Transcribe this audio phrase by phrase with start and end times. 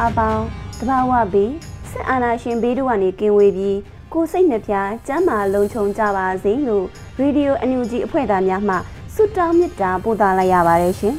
[0.00, 0.44] သူနိုင်ငံသားအပေါင်း
[0.78, 1.52] တဘာဝပြီး
[1.90, 3.78] စစ်အာဏာရှင်ဘေးတို့ကနေကင်းဝေးပြီး
[4.12, 4.74] ကိုယ်စိတ်နှပြ
[5.06, 6.86] ကျမ်းမာလုံခြုံကြပါစေလို့
[7.18, 8.76] ရေဒီယိုအန်ယူဂျီအဖွဲ့သားများမှ
[9.14, 11.14] ဆုတောင်းမေတ္တာပို့သလိုက်ရပါတယ်ရှင်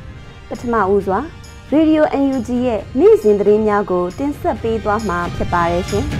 [0.48, 1.18] ။ပထမဦးစွာ
[1.72, 6.04] ရေဒီယိုအန်ယူဂျီရဲ့နေ့စဉ်သတင်းများကို တင်ဆက်ပေးသွားမှာဖြစ်ပါတယ်ရှင်။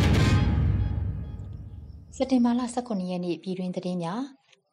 [2.16, 4.22] စက်တင်ဘာလ18ရက်နေ့ပြည်တွင်သတင်းများ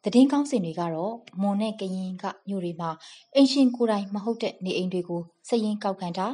[0.04, 2.90] သတင်းကောင်းစင်တွေကတော့မွန်နဲ့ကရင်ကမြို့တွေမှာ
[3.34, 6.26] အင်ရှင်ကိုယ်တိုင်မဟုတ်တဲ့နေအိမ်တွေကိုစည်ရင်ကောက်ခံတာ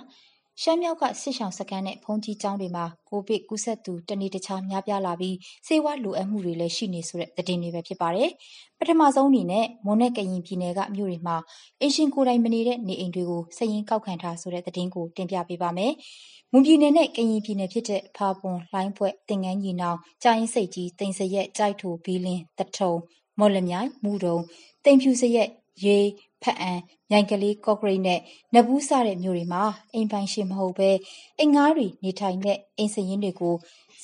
[0.63, 5.37] ရှမ်းမြောက်ကစစ်ဆောင်စကန်နဲ့ဖုန်ကြီးကျောင်းတွေမှာကိုဗစ်ကူးစက်သူတနေ့တခြားများပြားလာပြီး
[5.67, 8.31] စေဝါလိုအပ်မှုတွေလည်းရှိနေဆိုတဲ့သတင်းတွေပဲဖြစ်ပါတယ်။
[8.79, 11.37] ပထမဆုံးအနေနဲ့မွန်နဲ့ကရင်ပြည်နယ်ကမြို့တွေမှာ
[11.81, 15.93] အင်ရှင်ကိုယ်တိုင်မနေတဲ့နေအိမ်တွေကိုစည်ရင်ကောက်ခံတာဆိုတဲ့သတင်းကိုတင်ပြပေးပါမယ်။
[16.53, 22.93] မွန်ပြည်နယ်နဲ့ကရင်ပြည်နယ်ဖြစ်တဲ့ဖာပွန်၊လှိုင်းဘွဲ့၊တင်ငန်းညီနောင်၊ကြာအင်းစိတ်ကြီး၊တိန်စရက်၊ကြိုက်ထိုဘီလင်းတထုံ
[23.39, 24.37] မော်လမြိုင်မူတုံ
[24.85, 25.49] တိမ်ဖြူစရက်
[25.85, 26.07] ရေး
[26.43, 26.73] ဖက်အံ
[27.11, 28.21] မြိုင်ကလေးကော့ဂရိတ်နဲ့
[28.55, 29.63] နဘူးစတဲ့မြို့တွေမှာ
[29.95, 30.91] အိမ်ပိုင်ရှင်မဟုတ်ဘဲ
[31.39, 33.55] အိမ်ငါးတွေနေထိုင်တဲ့အိမ်စရင်တွေကို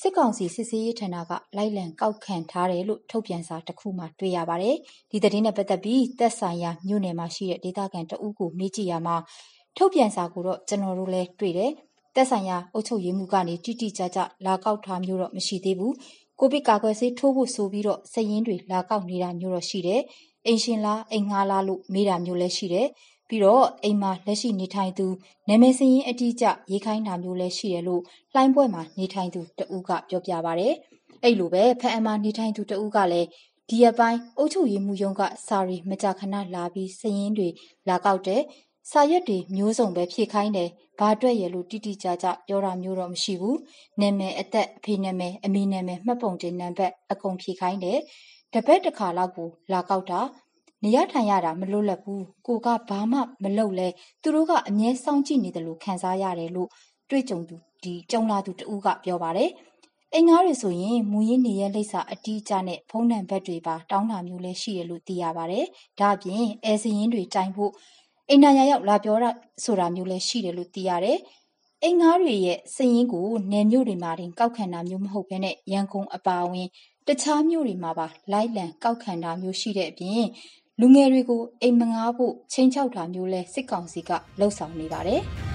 [0.01, 4.75] စစ်ကောင်စီစစ်ဆေးရေးဌာနကလိုက်လံကောက်ခံထားတယ်လို့ထုတ်ပြန်စာတစ်ခုမှတွေ့ရပါတယ်။
[5.11, 9.15] ဒီသတင်းနဲ့ပတ်သက်ပြီးသက်ဆိုင်ရာမြို့နယ်မှာရှိတဲ့ဒေသခံတဦးကိုမေးကြည့်ရမှာ
[9.77, 11.71] ထုတ်ပြန်စာကိုတော့ကျွန်တော်တို့လည်းတွေ့တယ်။
[12.15, 15.93] သက်ဆိုင်ရာအုပ်ချုပ်ရေးမှုကနေတိတိကျကျလာကောက်ထားမျိုးတော့မရှိသေးဘူး။
[16.39, 20.01] ကိုဗစ်ကာကွယ်ဆေးထိုးဖို့ဆိုပြီးတော့စည်ရင်းတွေလာကောက်နေတာမျိုးတော့ရှိတယ်။
[20.47, 22.87] အိမ်ရှင်လားအိမ်ငှားလားလို့မေးတာမျိုးလည်းရှိတယ်။
[23.29, 25.07] ပြီးတော့အိမ်မှာလက်ရှိနေထိုင်သူ
[25.47, 28.01] နာမည်စည်ရင်းအတိအကျရေးခိုင်းတာမျိုးလည်းရှိတယ်လို့
[28.33, 30.67] လှိုင်းပွဲမှာနေထိုင်သူတဦးကပြောပြပါဗျ။
[31.23, 33.27] အဲ့လိုပဲဖအံမှာနေထိုင်သူတဦးကလည်း
[33.69, 37.49] ဒီရက်ပိုင်းအုပ်ချုပ်ရေးမှုရုံးကစာရီမကြာခဏလာပြီးစည်ရင်းတွေ
[37.87, 38.41] လာကောက်တယ်။
[38.91, 40.69] စာရွက်တွေမျိုးစုံပဲဖြည့်ခိုင်းတယ်။
[40.99, 43.55] ဘာအတွက်ရလို့တိတိကျကျပြောတာမျိုးတော့မရှိဘူး။
[44.01, 47.99] နာမည်အသက်အဖေနာမည်အမေနာမည်မှတ်ပုံတင်နံပါတ်အကုန်ဖြည့်ခိုင်းတယ်။
[48.53, 50.19] တပတ်တစ်ခါလောက်ကိုလာကောက်တာ
[50.83, 53.87] နေရထိုင်ရတာမလွတ်လပ်ဘူးကိုကဘာမှမလုပ်လဲ
[54.21, 56.69] သူတို့ကအမြဲစောင့်ကြည့်နေတယ်လို့ခံစားရတယ်လို့
[57.09, 59.51] တွေ့ကြုံသူဒီကြုံလာသူတဦးကပြောပါတယ်
[60.13, 65.65] အိမ်ငါးတွေဆိုရင်မူရင်းနေရလိပ်စာအတီးကျနဲ့ဖုံးနံပါတ်တွေပါတောင်းတာမျိုးလည်းရှိတယ်လို့သိရပါတယ်။
[65.99, 67.71] ဒါအပြင်အဲစရင်တွေတိုင်ဖို့
[68.29, 69.29] အိမ်နာရရောက်လာပြောတာ
[69.63, 71.17] ဆိုတာမျိုးလည်းရှိတယ်လို့သိရတယ်။
[71.83, 76.67] အိမ်ငါးတွေရဲ့စရင်ကိုနယ်မြို့တွေမှာတင်ကောက်ခံတာမျိုးမဟုတ်ဘဲနဲ့ရန်ကုန်အပါအဝင်
[77.07, 80.25] တခြားမြို့တွေမှာပါ လိုက်လံကောက်ခံတာမျိုးရှိတဲ့အပြင်
[80.79, 85.21] လူငယ်တွေကို အိမ်မငားဖို့ချင်းချောက်တာမျိုးလဲစစ်ကောင်စီကလှုံ့ဆော်နေပါတယ်။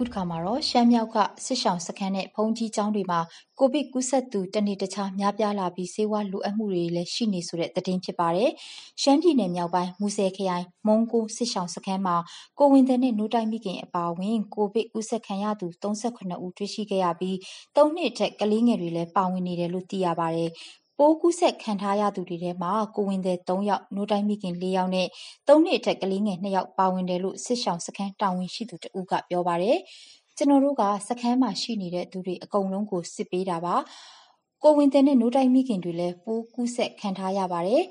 [0.00, 3.20] အခုတစ်ခါမှာတော့ရှမ်းမြောက်ကစစ်ဆောင်စခန်းနဲ့ဖုန်ကြီးကျောင်းတွေမှာ
[3.58, 8.50] ကိုဗစ်ကူးစက်သူတနေ့တခြားများပြားလာပြီးဆေးဝါးလိုအပ်မှုတွေလည်းရှိနေဆိုတဲ့သတင်းဖြစ်ပါတယ်။
[9.02, 12.16] ရှမ်းပြည်နယ်မြောက်ပိုင်းမူဆယ်ခရိုင်မုံကိုစစ်ဆောင်စခန်းမှာ
[12.58, 17.36] ကိုဝင်တဲ့နဲ့နိုးတိုင်းမိခင်အပါအဝင်ကိုဗစ်ကူးစက်ခံရသူ38ဦးတွေ့ရှိခဲ့ရပြီး
[17.76, 20.50] ၃နှစ်ထက်ကလေးငယ်တွေလည်းပါဝင်နေတယ်လို့သိရပါတယ်။
[21.02, 25.06] ပိုးကူးစက်ခံထားရသူတွေထဲမှာ ကိုဝင်သည် ၃ ယောက်၊နို့တိုင်းမိခင် ၄ ယောက်နဲ့
[25.48, 29.76] ၃ နှစ်အထက် ကလေးငယ် ၂ ယောက် ပါဝင်တယ်လို့ စစ်ရှောင်စခန်းတာဝန်ရှိသူတဦးက ပြောပါတယ်။
[30.36, 33.76] ကျနော်တို့က စခန်းမှာရှိနေတဲ့သူတွေ အကုန်လုံးကို စစ်ပေးတာပါ။
[34.62, 37.82] ကိုဝင်သည်နဲ့ နို့တိုင်းမိခင်တွေလည်း ပိုးကူးစက်ခံထားရပါတယ်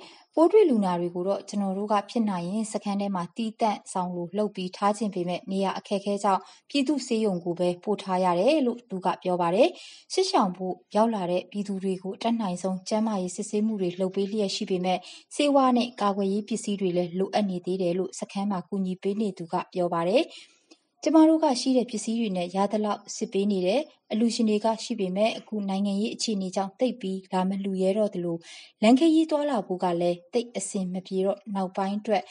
[0.42, 9.70] ပိုးတွေ့လူနာတွေကိုတော့ ကျနော်တို့က ဖြစ်နိုင်ရင် စခန်းထဲမှာ သီးသန့်ဆောင်လို လုပ်ပြီး ထားချင်ပေမယ့်နေရာအခက်အခဲကြောင့် ပြည်သူ့ဆေးရုံကိုပဲ ပို့ထားရတယ်လို့ သူကပြောပါတယ်။
[10.14, 15.00] စစ်ရှောင်ဖို့ ရောက်လာတဲ့ ပြည်သူတွေကို အတတ်နိုင်ဆုံး ကျန်းမာရေးစစ်ဆေးမှုတွေ လုပ်ပေးလျက်ရှိပေမယ့်
[15.36, 20.24] ဆေးဝါးနဲ့ ကာကွယ်ရေးပစ္စည်းတွေလည်း လိုအပ်နေသေးတယ်လို့ စခန်းမှာ ကူညီပေးနေသူက ပြောပါတယ်။
[21.04, 23.82] ကျမတို့ကရှိတဲ့ပစ္စည်းတွေနဲ့ ရသလောက်စစ်ပေးနေတယ်။
[24.12, 28.38] အလှူရှင်တွေကရှိပေမယ့်အခုနိုင်ငံရေးအခြေအနေကြောင့် သိပ်ပြီး လာမလှူရဲတော့သလို
[28.82, 32.24] လမ်းခရီးသွားလာဖို့ကလည်း သိပ်အဆင်မပြေတော့ နောက်ပိုင်းအတွက်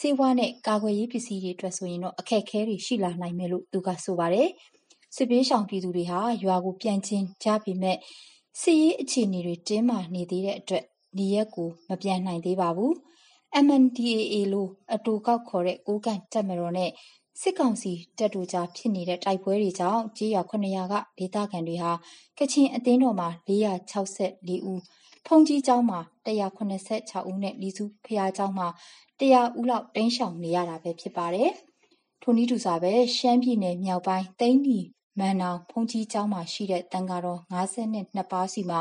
[0.00, 4.48] စေဝါနဲ့ ကာကွယ်ရေးပစ္စည်းတွေအတွက်ဆိုရင်တော့ အခက်အခဲတွေ ရှိလာနိုင်မယ်လို့ သူကဆိုပါတယ်။
[5.16, 7.96] စစ်ပေးရှောင်ပြည်သူတွေဟာ ရွာကို ပြန်ချင်းကြပေမဲ့
[8.60, 10.84] စစ်ရေးအခြေအနေတွေ တင်းမာနေသေးတဲ့အတွက်
[11.18, 12.92] နေရက်ကို မပြန်နိုင်သေးပါဘူး။
[13.64, 16.90] MNDAA လို့ အတူကောက်ခေါ်တဲ့ ကိုးကန်တက်မတော်နဲ့
[17.40, 21.92] စစ်ကောင်စီတပ်တို့ကြားဖြစ်နေတဲ့တိုက်ပွဲတွေကြောင့်ကြေးရွာ900ကဒေသခံတွေဟာ
[22.38, 24.80] ကချင်အသင်းတော်မှာ464ဦး
[25.26, 28.68] ဖုန်ကြီးကျောင်းမှာ186ဦးနဲ့လီစုဖျားကျောင်းမှာ
[29.20, 31.50] 100ဦးလောက်တင်းရှောင်နေရတာပဲဖြစ်ပါတယ်။
[32.22, 34.78] ထိုနည်းတူစွာပဲရှမ်းပြည်နယ်မြောက်ပိုင်းတိန်းနီ
[35.18, 38.80] မန်နောင်ဖုန်ကြီးကျောင်းမှာရှိတဲ့တန်ဃာတော်52ပါးစီမှာ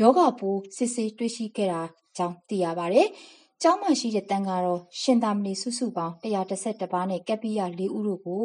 [0.00, 1.82] ယောဂပိုးစစ်ဆေးတွေ့ရှိခဲ့တာ
[2.16, 3.08] ကြောင့်သိရပါတယ်။
[3.62, 8.44] ကျောင်းမှာရှိတဲ့တန်ဃာတော် ရှင်သာမဏေ စုစုပေါင်း111ပါးနဲ့ ကပ္ပိယ4ဦးတို့ကို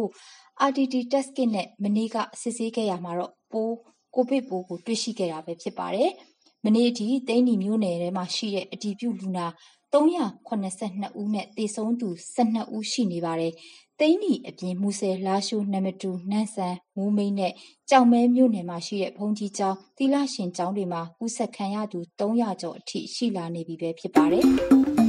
[0.69, 3.75] RTT test kit နဲ့ မနေ့က စစ်ဆေးခဲ့ရမှာတော့ပိုး
[4.16, 6.12] ကိုဗစ်ပိုးကို တွေ့ရှိခဲ့တာပဲဖြစ်ပါတယ်။
[6.66, 9.46] မနေ့အထိတိန်းနီမြို့နယ်ထဲမှာရှိတဲ့ အတည်ပြုလူနာ
[9.94, 13.54] 382ဦးနဲ့ သေဆုံးသူ12ဦး ရှိနေပါတယ်။
[14.00, 17.54] သိန်းနီအပြင် မူဆယ် လာရှိုးနံပါတ်2နန့်ဆန် မိုးမိတ်နဲ့
[17.90, 24.46] ကြောင်မဲမြို့နယ်မှာရှိတဲ့ ဘုံကြီးကျောင်း သီလရှင်ကျောင်းတွေမှာ ကူးဆက်ခံရသူ300ကျော်အထိ ရှိလာနေပြီပဲဖြစ်ပါတယ်။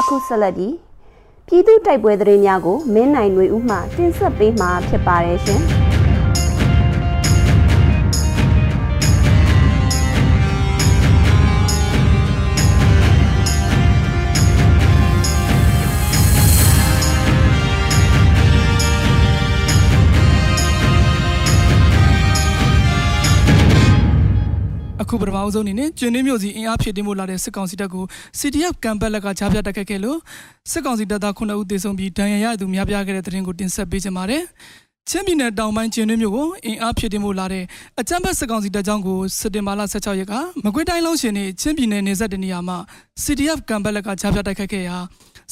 [0.00, 0.74] အခုဆက်လက်ပြီး
[1.46, 5.62] ပြည်သူတိုက်ပွဲသတင်းများကိုမင်းနိုင်ຫນွေဦးမှတင်ဆက်ပေးမှာဖြစ်ပါတယ်ရှင်။
[25.08, 28.04] အခုပထမအဆုံးအနေနဲ့ကျင်းနှင်းမျိုးစီအင်အားဖြည့်တင်းဖို့လာတဲ့စစ်ကောင်စီတပ်ကို
[28.38, 30.18] CDF ကံပတ်လက်ကကြားပြတက်ခဲ့ခဲ့လို့
[30.70, 34.44] စစ်ကောင်စီတပ်သား9ဦးသေဆုံးပြီးဒဏ်ရာရသူများပြားခဲ့တဲ့တဲ့ရင်ကိုတင်ဆက်ပေးကြပါမယ်။
[35.08, 37.64] ချင်းပြည်နယ်တောင်ပိုင်းကျင်းနှင်းမျိုးကိုအင်အားဖြည့်တင်းဖို့လာတဲ့
[38.00, 40.34] အကြမ်းဖက်စစ်ကောင်စီတပ်ကြောင်းကိုစက်တင်ဘာလ16ရက်က
[40.64, 42.78] မကွေးတိုင်းလုံးရှင်နေချင်းပြည်နယ်နေဆက်တနေရာမှာ
[43.22, 44.96] CDF ကံပတ်လက်ကကြားပြတက်ခဲ့ခဲ့ရာ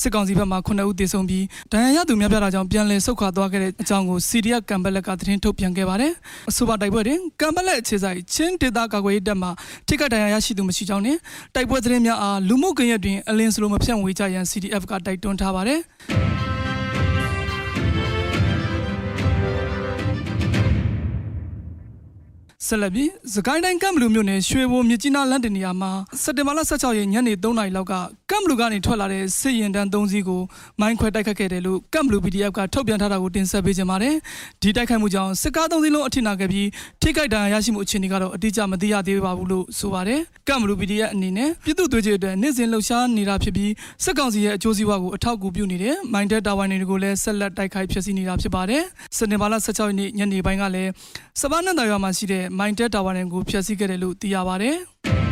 [0.00, 6.12] စစ်ကောင်စီဘက်မှ9ဦးသေဆုံးပြီးဒဏ်ရာရသူများပြားတာကြောင့်ပြန်လည်ဆုတ်ခွာသွားခဲ့တဲ့အကြောင်းကို CDF ကံပလက်ကသတင်းထုတ်ပြန်ခဲ့ပါတယ်။
[6.50, 9.48] အဆိုပါတိုက်ပွဲတွင်ကံပလက်အခြေဆိုင်ချင်းဒေသကာကွယ်ရေးတပ်မှ
[9.86, 11.16] ထိခိုက်ဒဏ်ရာရရှိသူမရှိကြောင်းနဲ့
[11.54, 15.80] တိုက်ပွဲသတင်းများအားလူမှုကွန်ရက်တွင်အလင်းစလိုမဖြန့်ဝေကြရန် CDF ကတိုက်တွန်းထားပါတယ်။
[22.68, 25.90] ဆက်လက်ပြီးစကိုင်းတိုင်းကမ်ဘလူမြို့နယ်ရွှေဘိုမြကြီးနားလမ်းတင်နေရာမှာ
[26.22, 27.92] စက်တင်ဘာလ16ရက်ညနေ3နာရီလောက်က
[28.30, 30.40] ကမ်ဘလူကနေထွက်လာတဲ့စစ်ရင်တန်း3စီးကို
[30.80, 34.14] မိုင်းခွဲတိုက်ခတ်ခဲ့တယ်လို့ကမ်ဘလူ PDF ကထုတ်ပြန်ထားတာကိုတင်ဆက်ပေးကြပါတယ်။
[34.62, 36.68] ဒီတိုက်ခိုက်မှုကြောင့်စစ်ကား3စီးလုံးအထိနာခဲ့ပြီး
[37.02, 43.72] ထိခိုက်ဒဏ်ရာရရှိမှုအခြေအနေကတော့အတိအကျမသိရသေးပါဘူးလို့ဆိုပါတယ်။ကမ်ဘလူ PDF အနေနဲ့ပြည်သူ့သွေးကြွအတွက်နေ့စဉ်လှုပ်ရှားနေတာဖြစ်ပြီး
[44.04, 48.82] စစ်ကောင်စီရဲ့အကျိုးစီးပွားကိုအထောက်အကူပြုနေတဲ့မိုင်းတက်တာဝန်တွေကိုလည်းဆက်လက်တိုက်ခိုက်ဖျက်ဆီးနေတာဖြစ်ပါတယ်။
[49.16, 50.90] စက်တင်ဘာလ16ရက်နေ့ညနေပိုင်းကလည်း
[51.40, 54.76] စပားနန္ဒရွာမှာရှိတဲ့မိုင်းတက်တာဝါရန်ကိုဖျက်ဆီးခဲ့တယ်လို့သိရပါတယ်။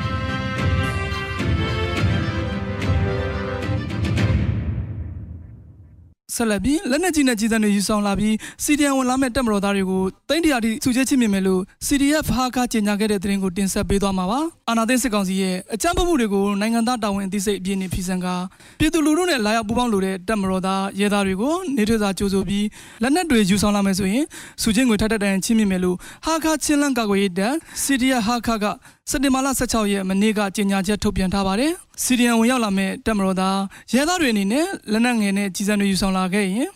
[6.36, 8.34] ဆက်လက်ပြီးလက်နက်ကြီးနဲ့ကြီးစံတွေယူဆောင်လာပြီး
[8.64, 18.26] CDN ဝင်လာမဲ့တပ်မတော်သားတွေကိုတိမ့်တရာတိစုချဲချင်းမြင်မယ်လို့ CDF ဟာခကြေညာခဲ့တဲ့သတင်းကိုတင်ဆက်ပေးသွားမှာပါ။အာနာသိန်းစစ်ကောင်စီရဲ့အကြမ်းဖက်မှုတွေကိုနိုင်ငံသားတာဝန်အသိစိတ်အပြည့်နဲ့ဖီဆန်က
[18.78, 22.66] ပြည်သူလူထုနဲ့လာရောက်ပူးပေါင်းလိုတဲ့တပ်မတော်သားရဲသားတွေကိုနေထွေစာကြိုးဆိုပြီး
[23.02, 24.25] လက်နက်တွေယူဆောင်လာမယ်ဆိုရင်
[24.62, 28.64] စုချင်းကိုထပ်ထပ်တန်ချင်းမြင်မယ်လို့ဟာခချင်းလန်းကာကွယ်ရေးတပ် CDF ဟာခက
[29.10, 31.72] စက်တင်ဘာလ16ရက်မနေ့ကကြေညာချက်ထုတ်ပြန်ထားပါတယ်။
[32.02, 33.58] စီရီယံဝင်ရောက်လာမဲ့တပ်မတော်သား
[33.94, 36.68] ရဲသားတွေအနေနဲ့လက်နက်ငယ်နဲ့ကြီးစံတွေယူဆောင်လာခဲ့ရင်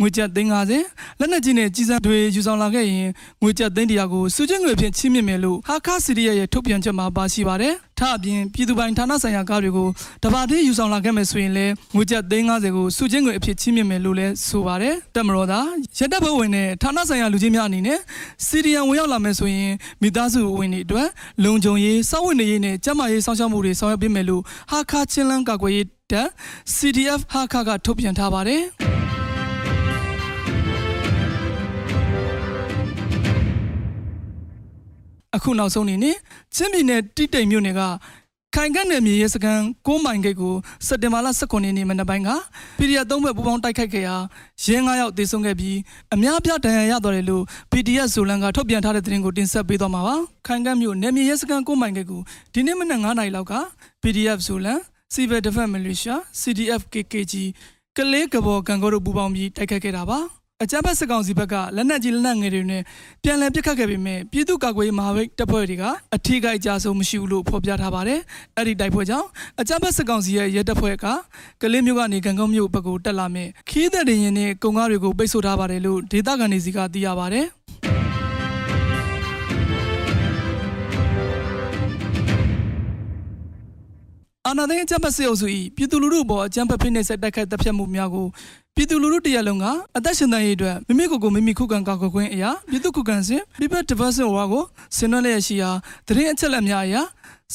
[0.00, 3.08] ငွေကျပ်350လက်နက်ကြီးနဲ့ကြီးစံတွေယူဆောင်လာခဲ့ရင်
[3.42, 9.88] ငွေကျပ်300ကိုစုချင်းငွေဖြင့်ချီးမြှင့်မယ်လို့ဟာခစီရီယရဲ့ထုတ်ပြန်ချက်မှာပါရှိပါတယ်။ထအပြင်ပြည်သူပိုင်ဌာနဆိုင်ရာကားတွေကို
[10.24, 17.98] တပါသေးယူဆောင်လာခဲ့မယ်ဆိုရင်လည်းငွေကျပ်350ကိုစုချင်းငွေအဖြစ်ချီးမြှင့်မယ်လို့လည်းဆိုပါတယ်။တပ်မတော်သားရက်တပ်ဘဝင်နဲ့ဌာနဆိုင်ရာလူကြီးများအနေနဲ့
[18.46, 21.08] စီရီယံဝင်ရောက်လာမယ်ဆိုရင်မိသားစုဝင်တွေအတွက်
[21.44, 26.28] လုံခြုံရေးစောင့်ဝင်နေရေးနဲ့ကျန်းမာရေးစောင့်ရှောက်မှုတွေဆောင်ရွက်ပေးမယ်လို့ဟာခချင်းလန်းကာကွယ်ရေးတပ်
[26.74, 28.64] CDF ဟာခကထုတ်ပြန်ထားပါတယ်။
[35.36, 36.16] အခုနောက်ဆုံးအနေနဲ့
[36.54, 37.82] ချင်းပြည်နယ်တိတိမ်မြို့နယ်က
[38.54, 40.54] ခိုင်ကန့်နယ်မြေရဲစခန်း6မိုင်ဂိတ်ကို
[40.86, 42.30] စက်တင်ဘာလ18ရက်နေ့မနက်ပိုင်းက
[42.78, 44.16] ပီဒီအသုံးဘက်ပူပေါင်းတိုက်ခိုက်ခဲ့ရာ
[44.64, 45.76] ရဲ9ယောက်သေဆုံးခဲ့ပြီး
[46.14, 50.16] အများပြဒဏ်ရာရသွားတယ်လို့ PDF ဇိုလန်ကထုတ်ပြန်ထားတဲ့သတင်းကိုတင်ဆက်ပေးသွားမှာပါ
[50.46, 52.20] ခိုင်ကန့်မြို့နယ်မြေရဲစခန်း6မိုင်ဂိတ်ကို
[52.52, 53.54] ဒီနေ့မနက်9နာရီလောက်က
[54.02, 54.78] PDF ဇိုလန်
[55.14, 57.34] Civil Defense Militia CDF KKG
[57.96, 60.18] ကလေးကဘော်ကံကောတို့ပူပေါင်းပြီးတိုက်ခိုက်ခဲ့တာပါ
[60.64, 62.82] အကြမ်းဖက်စစ်ကောင်စီဘက်ကလက်နက်ကြီးလက်နက်ငယ်တွေနဲ့
[63.22, 65.84] ပြန်လည်ပစ်ခတ်ခဲ့ပေမဲ့ပြည်သူ့ကာကွယ်ရေးမဟာမိတ်တပ်ဖွဲ့တွေက
[66.14, 68.20] အထီးကိကြဆုံးမရှိဘူးလို့ဖော်ပြထားပါတယ်။
[68.56, 69.28] အဲ့ဒီတိုက်ပွဲကြောင့်
[69.60, 71.06] အကြမ်းဖက်စစ်ကောင်စီရဲ့ရဲတပ်ဖွဲ့က
[71.62, 77.46] ကလေးမျိုးကနေကံကောင်းမျိုးဘက်ကိုတက်လာမဲ့ခီးသက်တင်ရင်နဲ့ကုံကားတွေကိုပိတ်ဆို့ထားပါတယ်လို့ဒေသခံတွေစီကသိရပါတယ်။
[84.48, 88.26] အာဏာသိမ်းအကြမ်းဖက်စစ်အုပ်စု၏ပြည်သူလူထုပေါ်အကြမ်းဖက်ဖိနှိပ်ဆက်တိုက်ခိုက်တပ်ဖြတ်မှုများကို
[88.74, 94.64] ပြည်သူလူထုတရက်လုံးကအသက်ရှင်သန်ရေးအတွက်မိမိကိုယ်ကိုမိမိခုခံကာကွယ်ခွင့်အရာပြည်သူခုခံစဉ် People Development Award ကို
[94.96, 95.70] ဆင်နွှဲလျက်ရှိရာ
[96.06, 97.02] သတင်းအချက်အလက်များအရာ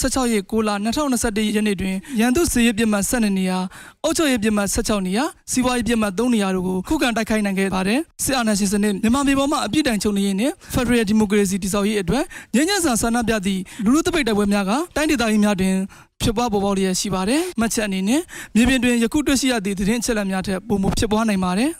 [0.02, 3.58] 16ရက်6လ2021ရက်နေ့တွင်ရန်သူစစ်ရေးပြစ်မှတ်12နေရာ
[4.04, 12.24] အုပ်ချုပ်ရေးပြစ်မှတ်16နေရာစီးပွားရေးပြစ်မှတ်3နေရာတို့ကိုခုခံတိုက်ခိုက်နိုင်ခဲ့ပါတယ်စစ်အာဏာရှင်စနစ်မြန်မာပြည်ပေါ်မှာအပြစ်ဒဏ်ချုပ်နေရင်းနဲ့ Federal Democracy တည်ဆောက်ရေးအတွက်
[12.56, 15.76] ငြင်းညံ့စွာဆန္ဒပြသည့်လူလူတပိတ်တိုက်ပွဲများကတိုင်းဒေသကြီးများတွင်
[16.22, 18.22] ဖြစ်ပွားပေါ်ပေါက်လျက်ရှိပါတယ်မှတ်ချက်အနေနဲ့
[18.56, 21.72] မြေပြင်တွင်ယခုတွေ့ရှိရသည့်သတင်းအချက်အလက်များထက်ပိုမိုဖြစ်ပွားနိုင်ပါတယ်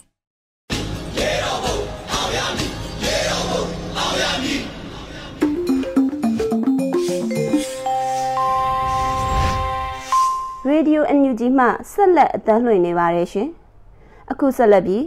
[10.68, 13.50] ရေဒီယို NUG မှဆက်လက်အသံလွှင့်နေပါတယ်ရှင်။
[14.32, 15.06] အခုဆက်လက်ပြီး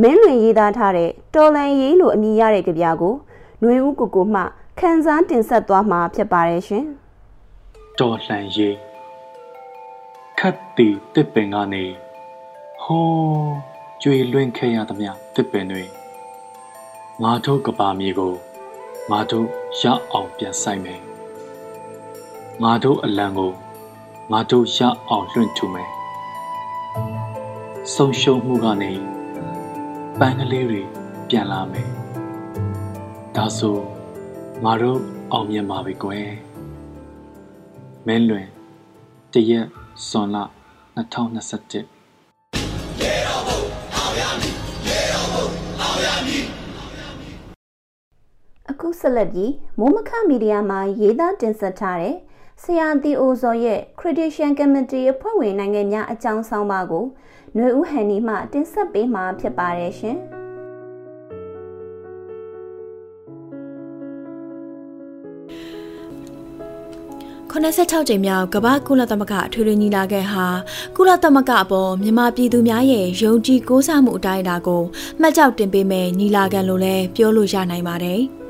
[0.00, 3.14] မင်းလွင်ရေးသားထားတဲ့တော်လန်ရေးလိုအမည်ရတဲ့ကြပြာကို
[3.60, 4.42] ຫນွေဦးကိုကိုမှ
[4.78, 6.84] ခန်းစားတင်ဆက်သွားမှာဖြစ်ပါတယ်ရှင်။
[7.98, 8.76] တော်လှန်ရေး
[10.38, 11.84] ခတ်တီတစ်ပင်ကနေ
[12.82, 13.06] ဟော
[14.02, 15.84] ကျွေလွင့်ခဲ့ရသမျှတစ်ပင်တွေ
[17.22, 18.32] ငါတို့ကပါမြေကို
[19.10, 19.46] ငါတို့
[19.80, 19.82] ရ
[20.12, 21.00] အောင်ပြန်ဆိုင်မယ်
[22.62, 23.52] ငါတို့အလံကို
[24.32, 24.78] ငါတို့ရ
[25.08, 25.90] အောင်လွှင့်ထူမယ်
[27.94, 28.92] ဆုံးရှုံးမှုကနေ
[30.18, 30.82] ပန်းကလေးတွေ
[31.28, 31.88] ပြန်လာမယ်
[33.36, 33.76] ဒါဆို
[34.64, 35.00] ငါတို့
[35.32, 36.28] အောင်မြင်ပါပြီကွယ်
[38.06, 38.46] မင်းလွင်
[39.32, 39.66] တရက်
[40.08, 40.36] စွန်လ
[40.96, 41.74] 2021
[43.00, 43.60] ရေတော်ဘုံ
[43.96, 44.56] အောင်ရမည်
[44.88, 45.46] ရေတော်ဘုံ
[45.80, 46.44] အောင်ရမည်
[48.70, 52.16] အခုဆက်လက်ပြီးမိုးမခမီဒီယာမှာရေးသားတင်ဆက်ထားတဲ့
[52.62, 57.04] ဆရာတီအိုဇော်ရဲ့ Critical Committee အဖွဲ့ဝင်နိုင်ငံများအကြောင်းဆောင်ပါကို
[57.54, 60.18] ຫນွေဦးဟန်နီမှတင်ဆက်ပေးမှာဖြစ်ပါတယ်ရှင်။
[67.52, 70.46] 86ကြိမ်မြောက်ကမ္ဘာကုလသမဂ္ဂအထွေထွေညီလာခံဟာ
[70.96, 74.82] ကုလသမဂ္ဂအပေါ်မြန်မာပြည်သူများရဲ့ယုံကြည်ကိုးစားမှုအတိုင်းအတာကို
[75.20, 78.22] မှတ်ကြောက်တင်ပေးမယ်ညီလာခံလို့လည်းပြောလို့ရနိုင်ပါတယ်။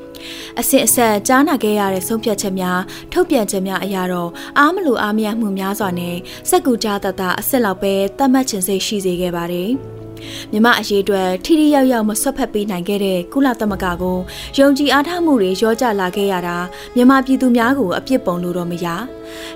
[0.60, 2.80] အစစ်အဆက်ကြားနာခဲ့ရတဲ့ဆုံးဖြတ်ချက်များ
[3.12, 6.16] ထုတ်ပြန်ချက်များအရာတော့အားမလိုအားမရမှုများစွာနဲ့
[6.48, 9.70] စက်ကူကြားတတအစ်စ်လောက်ပဲတတ်မှတ်ခြင်းစိတ်ရှိစေခဲ့ပါတယ်
[10.52, 14.18] မြမအရေးအတွက်ထိထိရောက်ရောက်မဆွတ်ဖက်ပေးနိုင်ခဲ့တဲ့ကုလသမဂ္ဂကို
[14.58, 16.58] ယုံကြည်အားထားမှုတွေရောကြလာခဲ့ရတာ
[16.96, 18.86] မြမပြည်သူများကိုအပြစ်ပုံလို့တော့မရ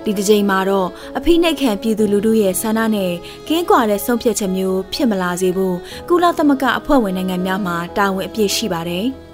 [0.05, 0.88] ဒီတစ်ချိန်မှာတော့
[1.19, 3.12] အဖိနှိတ်ခံပြည်သူလူထုရဲ့ဆန္ဒနဲ့
[3.49, 5.77] ကင်းကွာတဲ့ဆုံးဖြတ်ချက်မျိုးဖြစ်မလာစေဖို့
[6.09, 9.09] ကုလသမဂ္ဂအဖွဲ့ဝင်နိုင်ငံများမှာတာဝန်အပြည့်ရှိပါတယ်။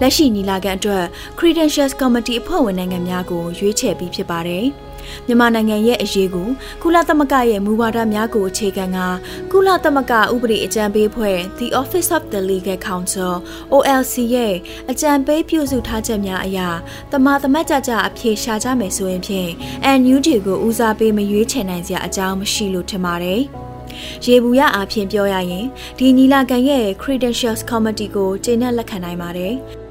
[0.00, 1.04] လက်ရှိညီလာခံအတွက်
[1.38, 4.66] Credentials Committee အဖွဲ့ဝင်နိုင်ငံများကိုရွေးချယ်ပြီးဖြစ်ပါတယ်။
[5.26, 6.48] မြန်မာနိုင်ငံရဲ့အရေးကို
[6.82, 8.98] ကုလသမဂ္ဂရဲ့မူဝါဒများကိုအခြေခံက
[9.52, 13.34] ကုလသမဂ္ဂဥပဒေအကြံပေးဖွဲ့ The Office of the Legal Counsel
[13.72, 14.54] OLC ရဲ့
[14.90, 16.58] အကြံပေးပြုစုထားချက်များအရ
[17.12, 19.50] တမာသမတ်ကြကြအဖြေရှာကြမယ်ဆိုရင်ဖြင့်
[19.98, 23.42] NUG ကိုဦးစားပေးမရွေးချယ်နိုင်စရာအကြောင်းမရှိလို့ထင်ပါတယ်။
[24.26, 25.66] ရေဘူးရအားဖြင့်ပြောရရင်
[25.98, 29.56] ဒီညီလာခံရဲ့ Credentials Committee ကိုကျေနပ်လက်ခံနိုင်ပါတယ်။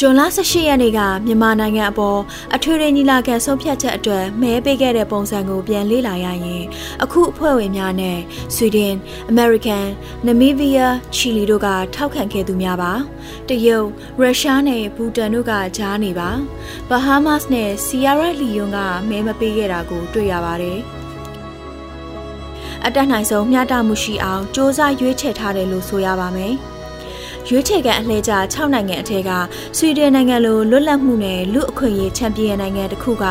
[0.00, 2.20] ဇွန်လ18ရက်နေ့ကမြန်မာနိုင်ငံအပေါ်
[2.54, 6.64] အထွေထွေညီလာခံဆုံးဖြတ်ချက်အတွက်မဲပေးခဲ့တဲ့ပုံစံကိုပြန်လေ့လာရရင်
[7.02, 8.18] အခုအဖွဲ့ဝင်များနဲ့
[8.54, 8.92] ဆွီဒင်၊
[9.30, 9.86] အမေရိကန်၊
[10.26, 12.92] နမီးဗီးယား၊ချီလီတို့ကထောက်ခံခဲ့သူများပါ။
[13.48, 13.86] တရုတ်၊
[14.20, 16.30] ရုရှားနဲ့ဘူတန်တို့ကကြားနေပါ။
[16.88, 20.80] ဘဟားမတ်စ်နဲ့ဆီယာရာလီယွန်ကမဲမပေးခဲ့တာကိုတွေ့ရပါတယ်။
[22.88, 26.54] အတက်နိုင်ဆုံးမျှတမှုရှိအောင်စ조사ရွေးချယ်ထားတယ်လို့ဆိုရပါမယ်။
[27.50, 29.30] ရွေးချယ်ကန်အလှည့်ကျ6နိုင်ငံအထက်က
[29.76, 33.24] ဆွီဒင်နိုင်ငံလိုလွတ်လပ်မှုနဲ့လူအခွင့်အရေးချန်ပီယံနိုင်ငံတစ်ခုက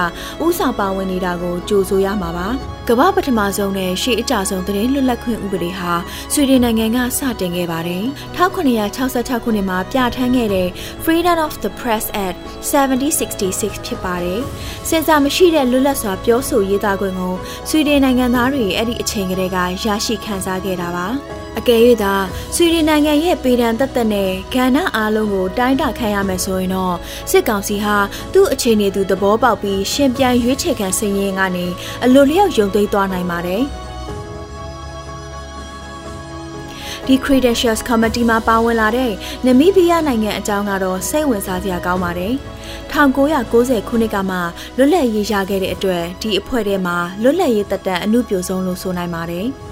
[0.46, 2.48] ဥဆောင်ပါဝင်နေတာကိုကြိုဆိုရမှာပါ။
[2.90, 5.94] ကမ္ဘာပထမဆုံးနဲ့ရှေ့အကြဆုံးသတင်းလွတ်လပ်ခွင့်ဥပဒေဟာ
[6.34, 8.04] ဆွီဒင်နိုင်ငံကစတင်ခဲ့ပါတယ်။
[8.38, 10.68] 1966ခုနှစ်မှာပြဋ္ဌာန်းခဲ့တဲ့
[11.04, 12.38] Freedom of the Press Act
[12.72, 14.42] 7066ဖြစ်ပါတယ်။
[14.90, 17.34] စင်စာမရှိတဲ့လွတ်လပ်စွာပြောဆိုရေးသားခွင့်ကို
[17.70, 21.08] ဆွီဒင်နိုင်ငံသားတွေအဲ့ဒီအချိန်ကတည်းကရရှိခံစားခဲ့တာပါ။
[21.58, 22.14] အကယ်၍သာ
[22.56, 26.96] ဆွီဒင်နိုင်ငံရဲ့ပေဒံတက်တက်နဲ့ကဏ္ဍအားလုံးကိုတိုင်းတာခံရမယ်ဆိုရင်တော့
[27.32, 27.98] စစ်ကောင်စီဟာ
[28.34, 31.66] သူ့အခြေအနေသူသဘောပေါက်ပြီးရှင်ပြန်ရွေးချယ်ခံစည်ရင်ကနေ
[32.04, 33.64] အလိုလျောက်ယုံသိမ်းသွားနိုင်ပါတယ်
[37.08, 39.12] ဒီ Credentials Committee မှာပါဝင်လာတဲ့
[39.46, 42.34] နမီးဘီးယားနိုင်ငံအကြောင်းကတော့စိတ်ဝင်စားစရာကောင်းပါတယ်။
[42.92, 44.38] 1990ခုနှစ်ကမှ
[44.78, 49.48] လွတ်လပ်ရေးရခဲ့တဲ့အတွက်ဒီအဖွဲ့ထဲမှာလွတ်လပ်ရေးတက်တန်အမှုပြိုဆုံးလို့ဆိုနိုင်ပါတယ်။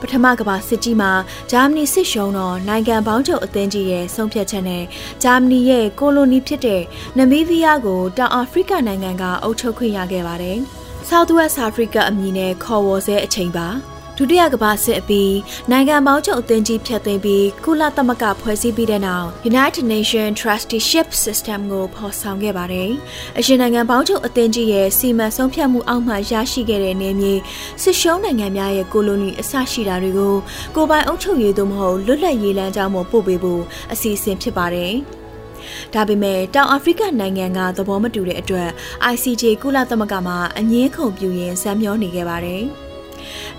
[0.00, 1.12] ပထမကမ္ဘာစစ်ကြီးမှာ
[1.50, 4.82] ဂျာမနီစစ်ရှုံးတော့နိုင်ငံပေါင်းချုပ်အသင်းကြီးရဲ့ဆုံးဖြတ်ချက်နဲ့
[5.22, 6.82] ဂျာမနီရဲ့ကိုလိုနီဖြစ်တဲ့
[7.18, 10.58] နမီးဗီးယားကိုတောင်အာဖရိကနိုင်ငံကအုပ်ချုပ်ခွင့်ရခဲ့ပါတယ်။
[11.08, 13.68] South West Africa အမည်နဲ့ခေါ်ဝေါ်ဆဲအချိန်ပါ
[14.18, 15.34] ဒုတိယကမ္ဘာစစ်အပြီး
[15.70, 22.90] နိုင်ငံပေါင်းချုပ်အသင်းကြီးဖျက်သိမ်းပြီးကုလသမဂ္ဂဖွဲ့စည်းပြီးတဲ့နောက် United Nations Trusteeship System ကိုဖော်ဆောင်ခဲ့ပါတယ်။
[23.38, 27.34] အရှင်နိုင်ငံပေါင်းချုပ်အသင်းကြီးရဲ့စီမံဆုံးဖြတ်မှုအောက်မှာရရှိခဲ့တဲ့နေမြေ
[27.82, 30.34] စစ်ရှုံးနိုင်ငံများရဲ့ကိုလိုနီအစရှိတာတွေကို
[30.76, 34.94] ကိုပိုင်အုပ်ချုပ်ရေးသို့မဟုတ်လွတ်လပ်ရေးလမ်းကြောင်းပေါ်ပို့ပေးဖို့အစီအစဉ်ဖြစ်ပါတယ်။
[35.94, 38.68] ဒါပေမဲ့တောင်အာဖရိကနိုင်ငံကသဘောမတူတဲ့အတွက်
[39.12, 42.64] ICJ ကုလသမဂ္ဂမှာအငင်းခုန်ပြူရင်ဇံမျောနေခဲ့ပါတယ်။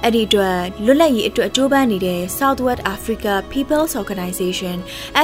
[0.04, 4.78] အဲ့ဒီအတွက်လွတ်လပ်ရေးအတွက်အကျိုးပန်းနေတဲ့ Southwest Africa People's Organization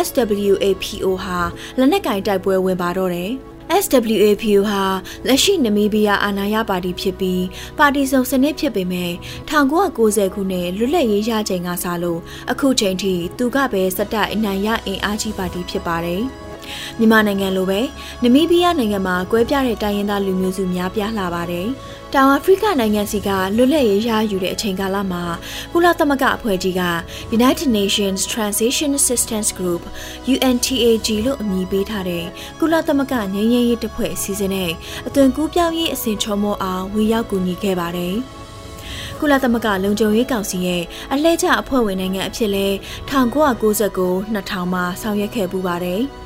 [0.06, 1.40] SWAPO ဟာ
[1.78, 3.32] လက်နက်ကင်တိုက်ပွဲဝင်ပါတော့တယ်။
[3.84, 4.84] SWAPO ဟာ
[5.28, 7.44] လက်ရှိနမီးဘီးယားအာဏာရပါတီဖြစ်ပြီး
[7.80, 9.12] ပါတီစုံစနစ်ဖြစ်ပေမဲ့
[9.50, 12.20] 1990ခုနှစ်လွတ်လပ်ရေးရချိန်ကစလို့
[12.52, 16.24] အခုချိန်ထိသူကပဲစက်တအနိုင်ရအင်အားကြီးပါတီဖြစ်ပါတယ်။
[17.00, 17.80] မြန်မာနိုင်ငံလိုပဲ
[18.24, 21.68] နမီးဘီးယားနိုင်ငံမှာကွဲပြားတဲ့တိုင်းရင်းသားလူမျိုးစုများပြားလာပါတယ်။
[22.16, 25.24] တောင်အာဖရိကနိုင်ငံစီကလွတ်လပ်ရေးရယူတဲ့အချိန်ကာလမှာ
[25.74, 26.84] ကုလသမဂ္ဂအဖွဲ့ကြီးက
[27.38, 29.82] United Nations Transition Assistance Group
[30.34, 32.26] UNTAG လို့အမည်ပေးထားတဲ့
[32.60, 34.72] ကုလသမဂ္ဂငြိမ်းချမ်းရေးတပ်ဖွဲ့အစည်းအဝေးနဲ့
[35.08, 38.16] အသွင်ကူးပြောင်းရေးအစဉ်ချုံမောအောင်ဝင်ရောက်ကူညီခဲ့ပါတယ်။
[39.20, 42.68] ကုလသမဂ္ဂလုံခြုံရေးကောင်စီရဲ့အလှည့်ကျအဖွဲ့ဝင်နိုင်ငံအဖြစ်လဲ
[43.10, 46.04] 1999 2000မှာဆောင်ရွက်ခဲ့ပူပါတယ်။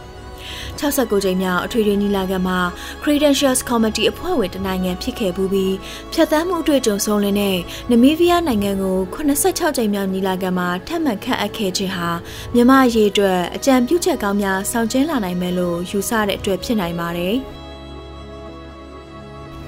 [0.80, 2.60] 69ကြိမ်မြောက်အထွေထွေညီလာခံမှာ
[3.04, 5.76] Credentials Committee အဖွဲ့ဝင်တနိုင်ငံဖြစ်ခဲ့ပြီး
[6.12, 7.58] ဖြတ်သန်းမှုအတွေ့အကြုံဆုံးလင်းတဲ့
[7.90, 12.10] နမီးဗီးယားနိုင်ငံကို86ကြိမ်မြောက်ညီလာခံမှာထပ်မံခန့်အပ်ခဲ့ခြင်းဟာ
[12.54, 17.36] မြန်မာရေးအတွက်အကြံပြုချက်ကောင်းများဆောင်ကျဉ်လာနိုင်မယ်လို့ယူဆတဲ့အတွက်ဖြစ်နိုင်ပါတယ်။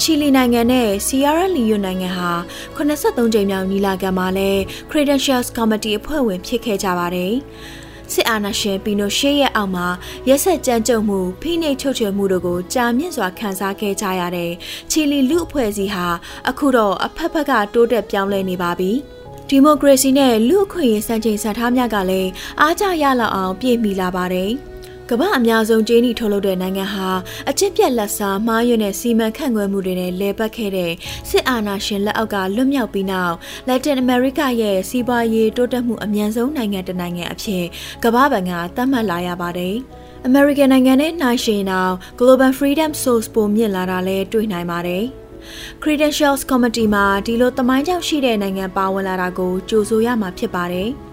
[0.01, 2.31] ချီလီနိုင်ငံနဲ့ဆီယာရာလီယိုနိုင်ငံဟာ
[2.77, 4.49] 83ကြိမ်မြောက်ညီလာခံမှာလဲ
[4.91, 7.33] Credentials Committee အဖွဲ့ဝင်ဖြစ်ခဲ့ကြပါတယ်။
[8.13, 9.87] စစ်အာဏာရှင်ပီနိုရှေရဲ့အောက်မှာ
[10.27, 14.51] ရက်ဆက်ကြမ်းကြုတ်မှုဖိနှိပ်ချုပ်ချယ်မှုတို့ကိုကြာမြင့်စွာခံစားခဲ့ကြရတဲ့
[14.91, 16.07] ချီလီလူအဖွဲ့အစည်းဟာ
[16.49, 18.91] အခုတော့အဖက်ဖက်ကတိုးတက်ပြောင်းလဲနေပါပြီ။
[19.49, 22.29] ဒီမိုကရေစီနဲ့လူ့အခွင့်အရေးစံချိန်စံထားများကလည်း
[22.61, 24.51] အားကျရလောက်အောင်ပြည့်မီလာပါတယ်။
[25.11, 27.09] ကမ္ဘာအများဆုံးကျေးနီထုတ်လုပ်တဲ့နိုင်ငံဟာ
[27.49, 30.91] အကျင့်ပြတ်လက်စားမှားယွင်းတဲ့စီမံခန့်ခွဲမှုတွေနဲ့လဲပတ်ခဲ့တဲ့
[31.29, 33.35] စစ်အာဏာရှင်လက်အောက်ကလွတ်မြောက်ပြီးနောက်
[33.67, 37.63] လက်တင်အမေရိကရဲ့စီးပွားရေးတိုးတက်မှုအမြန်ဆုံးနိုင်ငံတစ်နိုင်ငံအဖြစ်
[38.03, 39.75] ကမ္ဘာဘဏ်ကသတ်မှတ်လာရပါတယ်။
[40.27, 45.03] American နိုင်ငံနဲ့နှိုင်းယှဉ်အောင် Global Freedom Source ပိုမြင့်လာတာလဲတွေ့နိုင်ပါတယ်။
[45.83, 50.91] Credentials Committee မှာဒီလိုတမိုင်းကြောင့်ရှိတဲ့နိုင်ငံပါဝင်လာတာကိုကြိုဆိုရမှာဖြစ်ပါတယ်။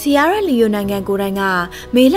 [0.00, 1.42] ဆီယာရာလီယိုနိုင်ငံကိုယ်တိုင်က
[1.94, 2.16] မေလ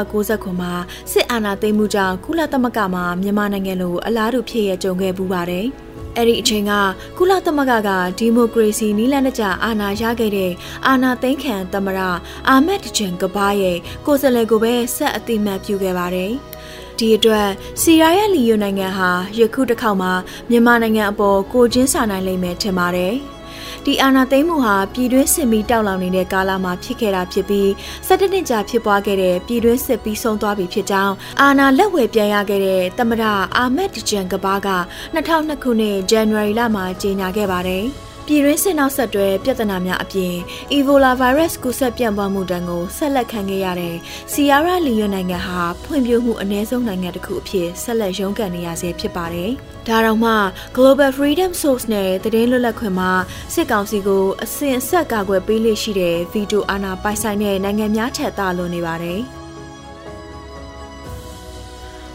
[0.00, 0.72] 1990မှာ
[1.12, 5.66] စစ်အာဏာသိမ်းမှုကြောင့်ကုလသမဂ္ဂမှာမြန်မာနိုင်ငံလိုအလားတူဖြစ်ရကြုံခဲ့ပူပါတယ်။
[6.16, 6.72] အဲ့ဒီအချိန်က
[7.18, 10.52] ကုလသမဂ္ဂကဒီမိုကရေစီနီးလန်းတကျအာဏာရခဲ့တဲ့
[10.86, 12.00] အာဏာသိမ်းခံသမ္မတ
[12.48, 16.32] အာမက်ဂျန်ကဘာရဲ့ကိုယ်စားလှယ်ကိုပဲဆက်အတိမတ်ပြုခဲ့ပါတယ်။
[16.98, 17.48] ဒီအတွက်
[17.82, 20.12] စီယာရဲ့လီယိုနိုင်ငံဟာယခုတစ်ခေါက်မှာ
[20.50, 23.14] မြန်မာနိုင်ငံအပေါ်ကိုချင်းစာနိုင်လိမ့်မယ်ထင်ပါတယ်။
[23.86, 27.68] ဒီအာဏာသိမ်းမှုဟာပြည်တွင်းစစ်မီတောက်လောင်နေတဲ့ကာလမှာဖြစ်ခဲ့တာဖြစ်ပြီး
[28.06, 33.24] ၁၇နှစ်ကြာဖြစ်ပွားခဲ့တဲ့ပြည်တွင်းစစ်ပြီးဆုံးသွားပြီဖြစ်ကြောင်းအာဏာလက်ဝယ်ပြန်ရခဲ့တဲ့သမ္မတ
[33.56, 34.68] အာမက်ဂျန်ကဘာက
[35.14, 37.86] 2002ခုနှစ်ဇန်နဝါရီလမှာကြေညာခဲ့ပါတယ်။
[38.26, 40.34] ပြည်တွင်းစစ်နောက်ဆက်တွဲပြဿနာများအပြင်
[40.76, 43.96] Ebola virus ကူးစက်ပြန့်ပွားမှုတန်းကိုဆက်လက်ခံခဲ့ရတဲ့
[44.32, 49.50] Sierra Leone နိုင်ငံဟာဖွံ့ဖြိုးမှုအနည်းဆုံးနိုင်ငံတစ်ခုအဖြစ်ဆက်လက်ရုန်းကန်နေရဆဲဖြစ်ပါတယ်။
[49.88, 50.32] ဒါတော့မှ
[50.76, 53.12] Global Freedom Source နဲ့သတင်းလွတ်လပ်ခွင့်မှာ
[53.54, 59.20] စစ်ကောင်စီကိုအစဉ်အဆက်ကာကွယ်ပေးလေ့ရှိတဲ့ဗီတိုအာဏာပိုင်ဆိုင်တဲ့နိုင်ငံများထက်သာလွန်နေပါတယ်။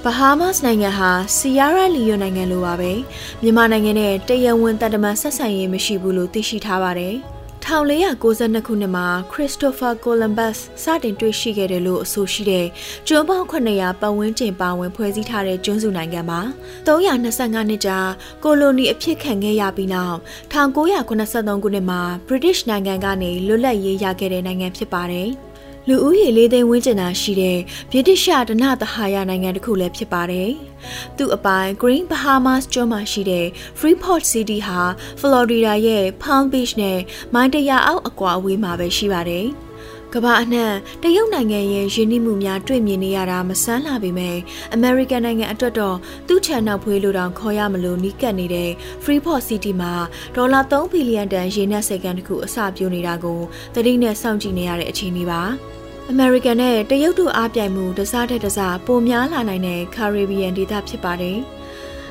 [0.08, 2.91] ဘဟားမတ်စ်နိုင်ငံဟာဆီယာရာလီယိုနိုင်ငံလိုပါပဲ
[3.41, 7.15] မြန်မာနိုင်ငံနဲ့တရဝင်းတတမန်ဆက်ဆံရေးမရှိဘူးလို့သိရှိထားပါတယ်
[7.65, 12.65] 1492ခုနှစ်မှာခရစ္စတိုဖာကိုလံဘတ်စတင်တွေ့ရှိခဲ့တယ်လို့အဆိုရှိတဲ့
[13.08, 16.41] ကျွန်းပေါင်း900ပတ်ဝန်းကျင်ပါဝင်ဖွဲ့စည်းထားတဲ့ကျွန်းစုနိုင်ငံမှာ
[16.88, 17.98] 325နှစ်ကြာ
[18.44, 20.18] ကိုလိုနီအဖြစ်ခံခဲ့ရပြီးနောက်
[20.54, 25.30] 1983ခုနှစ်မှာ British နိုင်ငံကနေလွတ်လပ်ရေးရခဲ့တဲ့နိုင်ငံဖြစ်ပါတယ်။
[25.89, 27.58] လူဦးရေလေးသိန်းဝန်းကျင်သာရှိတဲ့
[27.91, 30.52] ဗြိတိရှဒနသဟာယနိုင်ငံတစ်ခုလည်းဖြစ်ပါတယ်။
[31.17, 33.45] သူ့အပိုင် Green Bahamas ကျွန်းမှာရှိတဲ့
[33.80, 34.82] Freeport City ဟာ
[35.19, 37.00] Florida ရဲ့ Palm Beach နဲ့
[37.34, 39.48] မိုင်တရာအောက်အကွာအဝေးမှာပဲရှိပါတယ်။
[40.15, 40.73] ကမ္ဘာအနှံ့
[41.04, 44.38] တရုတ်နိုင်ငံရဲ့ယဉ်ကျေးမှုများတွေ့မြင်နေရတာမဆန်းလာပေမဲ့
[44.78, 45.97] American နိုင်ငံအတွက်တော့
[46.28, 48.71] သူ့ချန်နောက်ဖွေးလိုတောင်ခေါ်ရမလို့နီးကပ်နေတဲ့
[49.04, 49.93] Freeport City မှာ
[50.36, 53.39] ဒေါ်လာ3ဘီလီယံတန်ရေနက်စိတ်ကမ်းတစ်ခုအစပြုနေတာကို
[53.75, 55.41] သတိနဲ့စောင့်ကြည့်နေရတဲ့အခြေအနေပါ။
[56.10, 61.39] အမေရိကန်နဲ့တရုတ်တို့အားပြိုင်မှုတစားတဲ့တစားပိုများလာနိုင်တဲ့ Caribbean ဒေသဖြစ်ပါတယ်။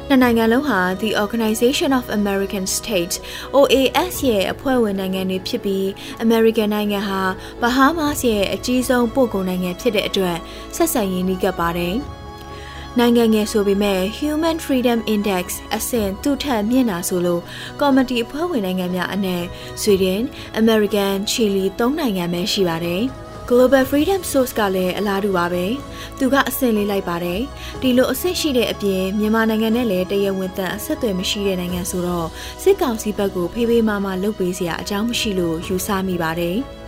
[0.08, 3.14] နှစ်နိုင်ငံလုံးဟာ The Organization of American States
[3.56, 5.84] OAS ရဲ့အဖွဲ့ဝင်နိုင်ငံတွေဖြစ်ပြီး
[6.24, 7.20] American နိုင်ငံဟာ
[7.62, 10.38] Bahamas ရဲ့အကြီးဆုံးပို့ကုန်နိုင်ငံဖြစ်တဲ့အတွက်
[10.76, 11.96] ဆက်ဆံရေးနှီးကပ်ပါတယ်။
[12.98, 17.42] နိုင်ငံငယ်ဆိုပေမဲ့ Human Freedom Index အဆင့်သူ့ထက်မြင့်တာဆိုလို့
[17.80, 19.44] ကော်မတီအဖွဲ့ဝင်နိုင်ငံများအနက်
[19.82, 20.20] ဆွီဒင်၊
[20.58, 23.04] အမေရိကန်၊ချီလီ၃နိုင်ငံပဲရှိပါတယ်။
[23.50, 25.64] Global Freedom Source ကလည်းအလားတူပါပဲ။
[26.18, 27.40] သူကအဆင့်လေးလိုက်ပါတယ်။
[27.82, 32.28] ဒီလိုအဆင့်ရှိတဲ့အပြင်မြန်မာနိုင်ငံနဲ့လည်းတရဝင်းတန်အဆက်အသွယ်မရှိတဲ့နိုင်ငံဆိုတော့
[32.62, 36.58] စစ်ကောင်စီဘက်ကိုဖေးဖေးမမလုပ်ပေးစရာအကြောင်းမရှိလို့ယူဆမိပါတယ်။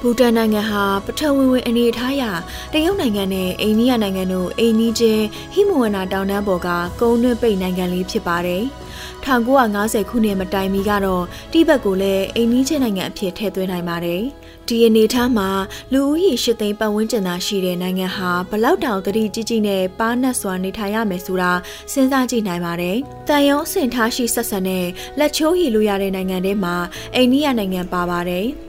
[0.00, 2.24] ဘူတန်နိုင်ငံဟာပထဝီဝင်အနေထားအရ
[2.72, 6.68] တရုတ်နိုင်ငံနဲ့အိန္ဒိယနိုင်ငံတို့အိမ်နီးချင်းဟိမဝန္တာတောင်တန်းပေါ်က
[7.00, 8.62] ကုန်းတွင်းပိတ်နိုင်ငံလေးဖြစ်ပါတယ်။
[9.24, 14.22] 1950ခုနှစ်မတိုင်မီကတော့တိဘက်ကိုလည်းအိမ်နီးချင်းနိုင်ငံအဖြစ်ထည့်သွင်းနိုင်ပါတယ်။
[14.68, 15.48] ဒီအနေထားမှာ
[15.92, 21.52] လူဦးရေ၈သိန်းပတ်ဝန်းကျင်သာရှိတဲ့နိုင်ငံဟာဘလောက်တောင်တတိကြီးကြီးနဲ့ပါးနတ်စွာနေထိုင်ရမယ်ဆိုတာ
[21.92, 22.96] စဉ်းစားကြည့်နိုင်ပါတယ်။
[23.28, 24.86] တန်ရုံးအဆင့်ထားရှိဆက်ဆံတဲ့
[25.18, 26.76] လက်ချိုးရည်လို့ရတဲ့နိုင်ငံတွေမှာ
[27.14, 28.46] အိန္ဒိယနိုင်ငံပါပါတယ်။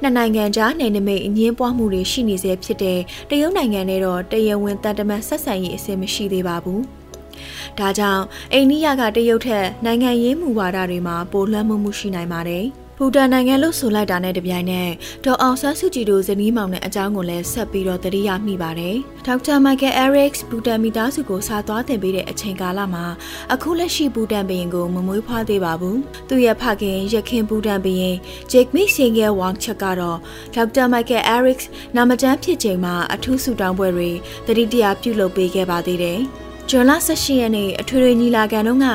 [0.00, 2.98] နှစ်နိုင်ငံကြားနယ်နိမိတ်အငင်းပွားမှုတွေရှိနေစေဖြစ်တဲ့
[3.30, 6.80] တရုတ်နိုင်ငံနဲ့တော့တရားဝင်တန်တမန်ဆက်ဆံရေးအဆင့်မရှိသေးပါဘူး။
[7.78, 12.66] ဒါကြောင့်အိန္ဒိယကတရုတ်ထက်နိုင်ငံရေးမူဝါဒတွေမှာပိုလွှမ်းမိုးမှုရှိနိုင်ပါတယ်။
[13.00, 14.90] ဘူတန်နိုင်ငံလို့ဆိုလိုက်တာနဲ့တပြိုင်နက်
[15.24, 23.04] ဒေါ်အောင်ဆန်းစုကြည်တို့ဇနီးမောင်နဲ့အကြောင်းကိုလည်းဆက်ပြီးတော့တတိယမိပါတယ်။ဒေါက်တာမိုက်ကယ်အဲရစ်ဘူတန်မိသားစုကိုစာသွားတင်ပေးတဲ့အချိန်ကာလမှာ
[23.52, 25.96] အခုလက်ရှိဘူတန်ဘရင်ကိုမမွေးဖွားသေးပါဘူး။
[26.28, 28.16] သူ့ရဲ့ဖခင်ရခင်ဘူတန်ဘရင်
[28.50, 30.18] ဂျိတ်မီစင်ဂယ်ဝမ်ချက်ကတော့
[30.54, 34.10] ဒေါက်တာမိုက်ကယ်အဲရစ်နာမကျန်းဖြစ်ချိန်မှာအထူးဆုတောင်းပွဲတွေ
[34.46, 36.20] တတိတရပြုလုပ်ပေးခဲ့ပါသေးတယ်။
[36.70, 38.88] ဇွန်လ18ရက်နေ့အထွေထွေညီလာခံတုန်းက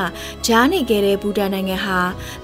[0.46, 2.00] ဂျားနေခဲ့တဲ့ဘူတန်နိုင်ငံဟာ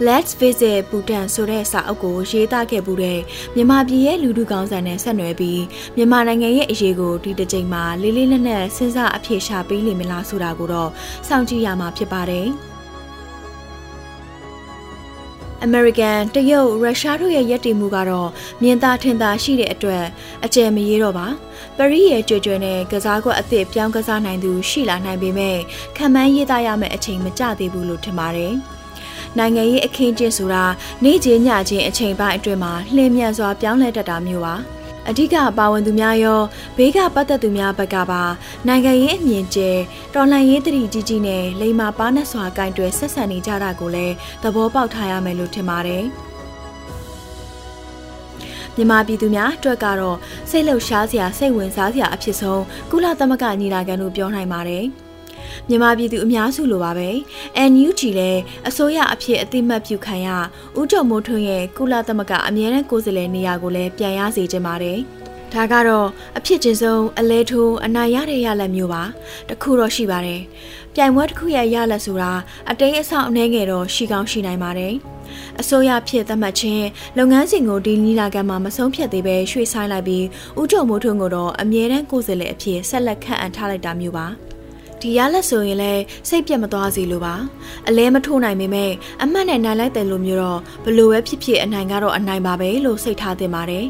[0.07, 3.19] Let's Visit Bhutan ဆိုတဲ့စာအုပ်ကိုရေးသားခဲ့မှုတဲ့
[3.55, 5.61] မြန်မာပြည်ရဲ့လူထုကောင်းဆန်နဲ့ဆက်နွယ်ပြီး
[5.95, 10.89] မြန်မာနိုင်ငံရဲ့အရေးကိုဒီတစ်ကြိမ်မှာလေးလေးနက်နက်စဉ်းစားအဖြေရှာပေးလိမ့်မလားဆိုတာကိုတော့
[11.27, 12.49] စောင့်ကြည့်ရမှာဖြစ်ပါတယ်။
[15.63, 18.29] အမေရိကန်တရုတ်ရုရှားတို့ရဲ့ရည်တည်မှုကတော့
[18.61, 20.05] မြင်သာထင်သာရှိတဲ့အတွက်
[20.45, 21.27] အကျယ်မရေးတော့ပါ
[21.77, 25.57] ပရိရဲ့ကြွကြွနဲ့ကစားကွက်အသစ်ပြောင်းကစားနိုင်သူရှိလာနိုင်ပေမဲ့
[25.97, 28.53] ခံမှန်းရေးသားရမယ့်အချိန်မကျသေးဘူးလို့ထင်ပါတယ်
[29.37, 30.63] နိုင်ငံရေးအခင်းကျင်းဆိုတာ
[31.03, 34.55] နေ့ချင်းညချင်းအချိန်ပိုင်းအတွင်းမှာလှည့်မြန်စွာပြောင်းလဲတတ်တာမျိုးပါ။
[35.09, 36.41] အဓိကပါဝင်သူများရော
[36.77, 38.23] ဘေးကပတ်သက်သူများဘက်ကပါ
[38.67, 39.69] နိုင်ငံရေးအမြင်ကျဲ
[40.13, 46.05] တော်လှန်ရေးတတိကြီးကြီးနဲ့လိမ္မာပါနဲ့စွာကင်တွယ်ဆက်ဆံနေကြတာကိုလည်းသဘောပေါက်ထားရမယ်လို့ထင်ပါတယ်
[48.75, 50.17] မြန်မာပြည်သူများအတွက်ကတော့
[50.49, 54.85] စိတ်လှုပ်ရှားစရာစိတ်ဝင်စားစရာအဖြစ်ဆုံးကုလသမဂ္ဂညီလာခံလို့ပြောနိုင်ပါတယ်။
[55.69, 57.09] မြန်မာပြည်သူအများစုလိုပါပဲ
[57.71, 60.27] NUG လည်းအစိုးရအဖြစ်အသိမှတ်ပြုခံရ
[60.79, 64.99] ဦးကျော်မိုးထွန်းရဲ့ကုလသမဂ္ဂအမြဲတမ်းကိုယ်စားလှယ်နေရာကိုလည်းပြန်ရစေချင်ပါတယ်
[65.53, 66.07] ဒါကတော့
[66.37, 69.03] အဖြစ်ချင်းဆုံးအလဲထိုးအနိုင်ရတဲ့ရလက်မျိုးပါ
[69.49, 70.41] တခုတော့ရှိပါတယ်
[70.93, 72.31] ပြိုင်ပွဲတစ်ခုရဲ့ရလက်ဆိုတာ
[72.69, 74.93] အတိတ်အဆောင်အနှဲငယ်တော့ရှိကောင်းရှိနိုင်ပါတယ်
[75.59, 76.85] အစိုးရဖြစ်သတ်မှတ်ခြင်း
[77.17, 80.25] လုပ်ငန်းစဉ်ကိုဒီနီလာကန်မှာမဆုံးဖြတ်သေးပဲရွှေ့ဆိုင်းလိုက်ပြီး
[80.61, 84.27] ဥကြုံမိုးထွန်းကိုတော့အမြဲတမ်းကိုယ်စားလှယ်အဖြစ်ဆက်လက်ခန့်အပ်ထားလိုက်တာမျိုးပါ
[85.01, 87.35] ဒီရလက်ဆိုရင်လည်းစိတ်ပြတ်မသွားစေလိုပါ
[87.87, 88.91] အလဲမထိုးနိုင်ပေမဲ့
[89.23, 93.85] အမှတ်နဲ့နိုင်လိုက်တယ်လို့မျိုးတော့ဘလို့ပဲဖြစ်ဖြစ်အနိုင်ကတော့အနိုင်ပါပဲလို့စိတ်ထားသင့်ပါတယ်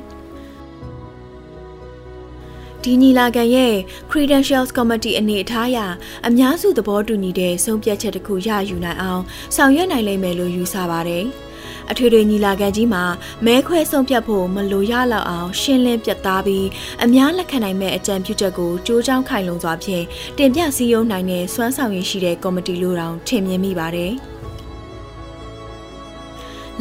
[2.83, 3.73] ဒီညီလာခံရဲ့
[4.11, 5.79] Credentials Committee အနေအထားအရ
[6.27, 9.23] အများစုသဘောတူညီတဲ့ဆုံးဖြတ်ချက်တစ်ခုရယူနိုင်အောင်
[9.55, 11.25] ဆောင်ရွက်နိုင်လိမ့်မယ်လို့ယူဆပါတယ်။
[11.91, 13.03] အထွေထွေညီလာခံကြီးမှာ
[13.45, 16.67] မဲခွဲဆုံးဖြတ်ဖို့မလိုရလောက်အောင်ရှင်းလင်းပြတ်သားပြီး
[17.03, 20.03] အများလက်ခံနိုင်မဲ့အကြံပြုချက်ကိုကြိုးကြောင်းခိုင်လုံစွာဖြင့်
[20.37, 24.13] တင်ပြစည်းရုံးနိုင်တဲ့စွမ်းဆောင်ရည်ရှိတဲ့ကော်မတီလိုတောင်ထင်မြင်မိပါတယ်။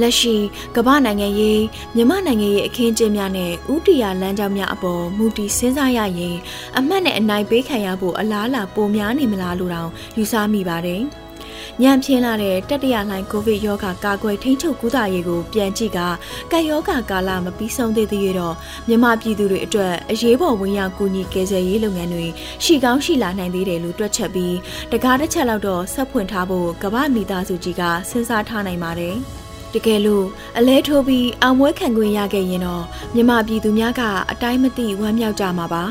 [0.01, 0.37] လက်ရှိ
[0.77, 1.63] ကမ္ဘာနိုင်ငံရေး
[1.97, 6.37] မြမနိုင်ငံရေးအခင်းကျင်းများနဲ့ဥတီယာလမ်းကြောင်းများအပေါ်မူတည်စဉ်းစားရရင်
[6.79, 11.03] အမှတ်နဲ့အနိုင်ပေးခံရဖို့အလားအလာပိုများနေမလားလို့တောင်ယူဆမိပါတယ်။
[11.83, 15.99] ညံပြင်းလာတဲ့တတိယလှိုင်းကိုဗစ်ရောဂါကာကွယ်ထိန်းချုပ်ကုသရေးကိုပြန်ကြည့်က
[16.53, 18.55] ကပ်ရောဂါကာလမပြီးဆုံးသေးသေးရတော့
[18.89, 22.27] မြန်မာပြည်သူတွေအတွက်အရေးပေါ်ဝင်ရောက်ကူညီကယ်ဆယ်ရေးလုပ်ငန်းတွေ
[22.65, 24.57] ရှိကောင်းရှိလာနိုင်သေးတယ်လို့တွက်ချက်ပြီး
[24.93, 29.17] တကားတစ်ချက်လောက်တော့ဆက်ဖွင့်ထားဖို့ကမ္ဘာမိသားစုကြီးကစဉ်းစားထားနိုင်ပါတယ်
[29.75, 30.27] တကယ်လို့
[30.59, 35.85] အလဲထိုးပြီးအောင်ပွဲခံခွင့်ရခဲ့ရင်တော့မြမပြည်သူများကအတိုင်းမသိဝမ်းမြောက်ကြမှာပါ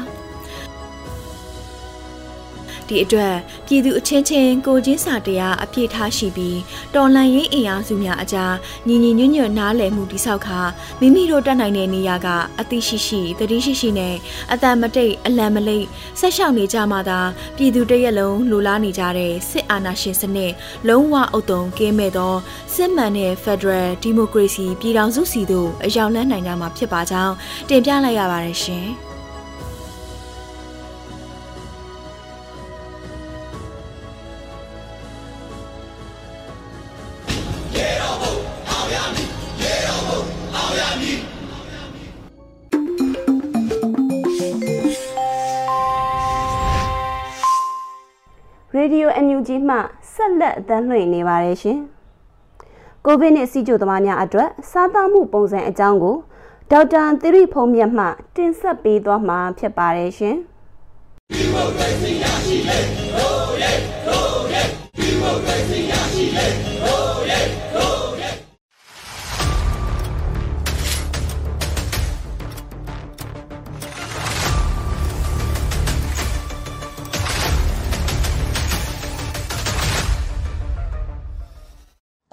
[2.90, 6.60] ဒီအတွက်ပြည်သူအချင်းချင်းကိုချင်းစာတရားအပြည့်ထားရှိပြီး
[6.96, 8.54] တော်လှန်ရေးအင်အားစုများအကြား
[8.88, 10.60] ညီညီညွတ်ညွတ်နားလည်မှုတိဆောက်ခါ
[11.00, 12.28] မိမိတို့တက်နိုင်တဲ့နေရာက
[12.60, 14.16] အသိရှိရှိတတိရှိရှိနဲ့
[14.54, 15.86] အတန်မတိတ်အလံမလိတ်
[16.20, 17.20] ဆက်ရှောင်နေကြမှသာ
[17.58, 20.54] ပြည်သူတရက်လုံးလိုလားနေကြတဲ့စစ်အာဏာရှင်စနစ်
[20.88, 22.36] လုံးဝအုပ်တုံကင်းမဲ့သော
[22.74, 27.34] စစ်မှန်တဲ့ Federal Democracy ပြည်ထောင်စုစီသို့အရောက်လန်းနိုင်ကြမှာဖြစ်ပါကြောင်း
[27.70, 28.88] တင်ပြလိုက်ရပါတယ်ရှင်။
[48.90, 49.78] Radio NUG မှ
[50.14, 51.80] ဆက်လက်အသံလွှင့်နေပါတယ်ရှင်။
[53.06, 56.16] ကိုဗစ်နဲ့စီးကျိုသမားများအတွက်စားသောက်မှုပုံစံအကြောင်းကို
[56.72, 60.36] ဒေါက်တာသီရိဖုံးမြတ်မှတင်ဆက်ပေးသွားမှာဖြစ်ပါတယ်ရှင်။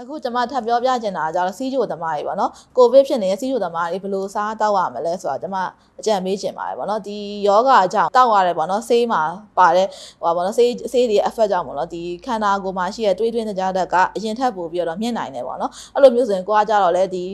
[0.05, 5.59] အခုကျွန်မထပ်ပြောပြချင်တာကကျတော့စီးချိုသမားတွေပေါ့နော်ကိုဗစ်ဖြစ်နေတဲ့စီးချိုသမားတွေဘယ်လိုစားတောက်ရမလဲဆိုတာကျွန်မ
[6.01, 9.23] အကြံပေးချင်ပါတယ်ပေါ့နော်ဒီယောဂအကြောင်းတောက်ရတယ်ပေါ့နော်ဆေးမှာ
[9.59, 9.87] ပါတဲ့
[10.21, 17.27] ဟိုပါပေါ့နော်ဆေးဆေးတွေ effect ကြောင့်ပေါ့နော်ဒီခန္ဓာကိုယ်မှာရှိတဲ့တွေးတွင်းကြတဲ့ကအရင်ထက်ပိုပြီးတော့မြင့်နိုင်တယ်ပေါ့နော်အဲ့လိုမျိုးဆိုရင်ကိုကကြတော့လေဒီ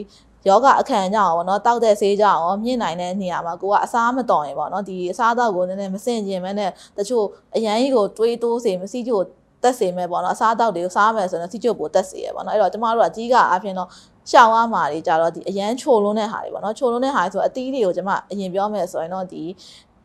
[0.48, 7.24] ယောဂအခန့်ကြောင့်ပေါ့နော်တောက်တဲ့ဆေးကြောင့်ရောမြင့်နိုင်တဲ့နေရာမှာကိုကအစားမတော်ရင်ပေါ့နော်ဒီအစားတော့ကိုနည်းနည်းမစင်ကျင်မဲနဲ့တချို့
[7.56, 9.20] အရန်ကြီးကိုတွေးတိုးစေမစီးချို
[9.62, 13.88] တက်စေမယ်ပေါ့နော်အစားအသောက်တွေကိုစားမယ်ဆိုရင်စီကျုပ်ပိုတက်စေရပေါ့နော်အဲ့တော့ကျမတို့ကအကြီးကအဖြစ်တော့
[14.30, 19.42] ရှောင်းအားမာတွေကြတော့ဒီအရန်ချိုလွန်းတဲ့ဟာတွေပေါ့နော်ချိုလွန်းတဲ့ဟာတွေဆိုအသီးတွေကိုကျမအရင်ပြောမယ်ဆိုရင်တော့ဒီ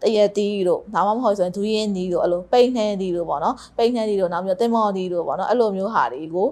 [0.01, 6.47] တရတီးတို့ဒါမှမဟုတ်ဆိုရင်ဒူးရင်းနီးတို့အဲ့လိုပိတ်နှဲတီးတို့ပေါ့နော်ပိတ်နှဲတီးတို့နောက်ပြီးတင်မော်တီးတို့ပေါ့နော်အဲ့လိုမျိုးဟာတွေကို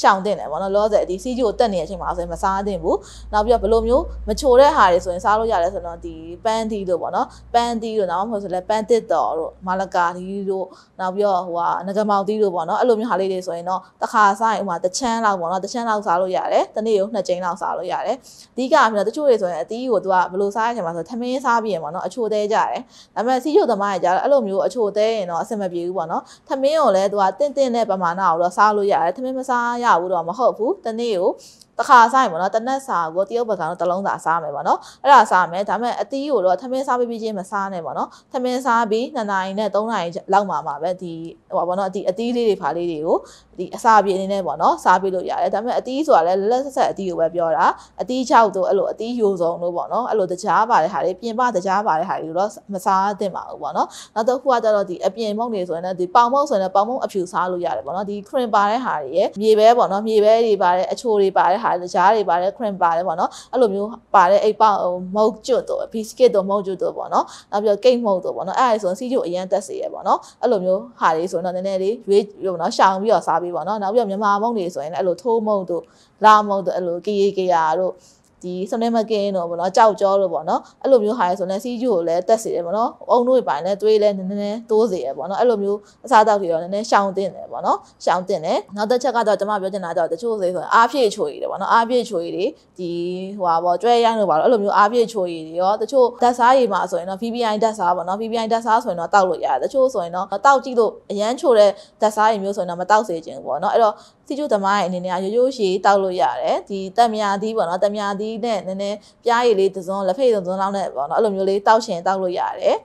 [0.00, 2.98] ရှောင်တင်တယ်ပေါ့နော်လောဆယ်ဒီစီဂျီကိုတက်နေတဲ့အချိန်မှာဆိုရင်မစားသင့်ဘူး
[3.32, 10.66] နောက်ပြီးတော့ဘယ်လိုမျိုးမချိုတဲ့ဟာတွေဆိုရင်စားလို့ရတယ်ဆိုတော့ဒီပန်းတီတို့ပေါ့နော်ပန်းတီတို့နောက်မှမဟုတ်ဆိုလဲပန်းတစ်တော်တို့မာလကာတီတို့
[11.00, 18.16] နောက်ပြီးတော့ဟိုဟာငကမောင်တီတို့ပေါ့နော်အဲ့လိုမျိုးဟာလေးတွေဆိုရင်တော့တစ်ခါစားရင်ဥမာတစ်ချမ်းလောက်ပေါ့နော်တစ်ချမ်းလောက်စားလို့ရတယ်တနေ့ကိုနှစ်ကြိမ်လောက်စားလို့ရတယ်
[18.54, 22.80] အဓိကအမြင်တချို့တွေဆိုရင်အသီးကိုသူကဘယ်လိုစားရချင်မှာဆိုထမင်းစားပြီးရင်ပေါ့နော်အချိုသေးကြတယ်
[23.14, 31.30] ဒါပေမဲ့စီဂျိုသမားတွေကြတော့အဲ့လိုမျိုးအချိုသေးရင်တော့အဆင်မပြေဘူးပေါ့နော်ထမင်းကိုလည်းသူကတင့်တင့်တဲ့ပမာဏကိုတော့စားလို့ရတယ်ထမင်းမစားရဘူးတော့မဟုတ်ဘူးတနေ့ကို
[31.78, 41.12] တခါစားရင်ပေါ့နော်တနက်စာကိုတရုတ်ဘက်ကတော့တလုံးစာစားမယ်ပေါ့နော်အဲ့ဒါစားမယ်ဒါပေမဲ့အသီးကိုတော့ထမင်းစားပြီးပြီးချင်းမစားနဲ့ပေါ့နော်ထမင်းစားပြီး2နာရီနဲ့3နာရီလောက်မှမှာပဲဒီ
[41.50, 43.16] ဟိုပါပေါ့နော်ဒီအသီးလေးတွေဖာလေးတွေကို
[43.58, 47.66] ဒီအစာပြေအနေနဲ့ပေါ့နော်စားပြီးလို့ရတယ်ဒါပေမဲ့အသီးဆိုတာလည်းလက်ဆက်ဆက်အသီးကိုပဲပြောတာ
[48.00, 64.76] အသီးချောက်တို့အဲ့လိုအသီးယိုစုံတို့ပေါ့နော်အဲ့လိုတကြားပါတဲ့ဟာတွေပြင်ပတကြားပါတဲ့ဟာတွေတော့မစားသင့်ပါဘူးပေါ့နော်နောက်တစ်ခုကကျတော့ဒီအပြင်မုန့်တွေဆိုရင်လည်းဒီပေါင်မုန့်ဆိုရင်လည်းပေါင်မုန့်အဖြူစားလို့ရတယ်ပေါ့နော်ဒီ cream ပါတဲ့ဟာတွေရဲ့မြေပဲပေါ့နော်မြေပဲတွေပါတဲ့အချိုတွေပါတဲ့ဟာတွေတကြားတွေပါတဲ့ cream ပါတယ်ပေါ့နော်အဲ့လိုမျိုးပါတဲ့အိတ်ပေါင်
[65.16, 75.82] မုတ်ကျွတ်တို့ biscuit တို့မုတ်ကျွတ်တို့ပေါ့နော်နောက်ပြီးတော့ cake မုတ်တို့ပေါ့နော်အဲ့ဒါဆိုရင်စီးကျုပ်အရန်တက်စေရပေါ့နော်အဲ့လိုမျိုးဟာတွေဆိုရင်တော့နည်းနည်းလေးရွေးပေါ့နော်ရှောင်ပြီးတော့စားပြီးပေါ့နော်နောက်ပြီးတော့မြန်မာမုတ်တွေဆိုရင်လည်းအဲ့လိုထိုးမုတ်တို့
[76.24, 77.92] လာမုတ်တို့အဲ့လိုကေကေကေယာတို့
[78.42, 92.46] ဒီစနေမကင်းတို့ပေါ့နော်ကြောက်ကြောတို့ပေါ့နော်အဲ့လိုမျိုးဟာရဆိုရင်စီးကျူကိုလည်းတက်စေတယ်ပေါ့နော်အုံတို့ပိုင်းလည်းသွေးလည်းနည်းနည်းတိုးစေရပေါ့နော်အဲ့လိုမျိုးအစားအသောက်တွေတော့နည်းနည်းရှောင်တင်တယ်ပေါ့နော်ရှောင်တင်တယ်နောက်တစ်ချက်ကတော့ကျွန်မပြောချင်တာတော့တချို့ဆိုဆိုအားဖြည့်ချိုရည်တယ်ပေါ့နော်အားဖြည့်ချိုရည်တွေ
[92.78, 92.90] ဒီ
[93.38, 101.70] ဟိုပါပေါ့ကျွဲရိုင်းတို့ပါတော့အဲ့လိုမျိုးအားဖြည့်ချိုရည်တွေရောတချို့ဓာတ်စားရည်မှာဆိုရင်တော့ VPI ဓာတ်စားပေါ့နော် VPI ဓာတ်စားဆိုရင်တော့တောက်လို့ရတယ်တချို့ဆိုရင်တော့တောက်ကြည့်လို့အရန်ချိုတဲ့
[102.00, 103.94] ဓာတ်စားရည်မျိုးဆိုရင်တော့မတောက်စေချင်ဘူးပေါ့နော်အဲ့တော့
[104.28, 112.76] စီကျူသမားရဲ့အနေနဲ့ရိုးရိုးရှည်တောက်လို့ရတယ်ဒီတက်မြာသီးပေါ့နော်တက်မြာသီးနဲ့နည်းနည်းပြားရည်လေးတစ်စုံလက်ဖိတ်တစ်စုံလောက်နဲ့ပေါ့နော်အဲ့လိုမျိုးလေးတောက်ရှင်တောက်လို့ရတယ်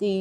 [0.00, 0.12] ဒီ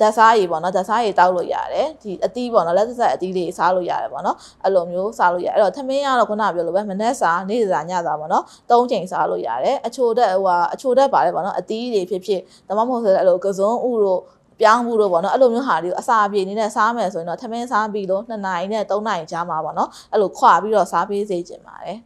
[0.00, 14.20] ဓာတ်စားရည်ပေါ့နော်ဓာတ်စားရည်တောက်လို့ရတယ်ဒီအသီးပေါ့နော်လက်သက်အသီးလေးစားလို့ရတယ်ပေါ့နော်အဲ့လိုမျိုးစားလို့ရတယ်အဲ့တော့သမင်းကတော့ခုနပြောလို့ပဲမနက်စာနေ့စာညစာပေါ့နော်သုံးချိန်စားလို့ရတယ်အချိုတက်ဟိုဟာအချိုတက်ပါတယ်ပေါ့နော်အသီးတွေဖြစ်ဖြစ်ဒါမှမဟုတ်ဆိုအဲ့လိုကစုံဥတို့
[14.62, 21.98] ပြောင်းမှုတို့ပေါ့နော်အဲ့လိုမျိုးဟာတွေကိုအစာပြေနေနဲ့စားမယ်ဆိုရင်တော့သမင်းစားပြီးလို့2နာရီနဲ့3နာရီကြားမှာပေါ့နော်အဲ့လိုခွာပြီးတော့စားပေးစေချင်ပါတယ်